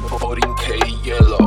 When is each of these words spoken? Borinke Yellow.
Borinke 0.00 1.04
Yellow. 1.04 1.41